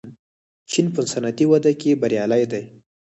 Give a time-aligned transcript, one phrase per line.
[0.71, 2.63] چین په صنعتي وده کې بریالی دی.